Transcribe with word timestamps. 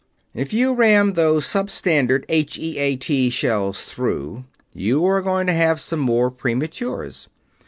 "If 0.33 0.51
you 0.51 0.73
ram 0.73 1.11
those 1.13 1.45
sub 1.45 1.69
standard 1.69 2.25
H.E.A.T. 2.27 3.29
shell 3.29 3.71
through, 3.71 4.45
you 4.73 5.05
are 5.05 5.21
going 5.21 5.45
to 5.45 5.53
have 5.53 5.79
some 5.79 5.99
more 5.99 6.31
prematures. 6.31 7.27